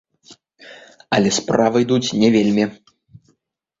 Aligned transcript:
Але 1.17 1.29
справы 1.39 1.77
ідуць 1.85 2.15
не 2.25 2.33
вельмі. 2.37 2.65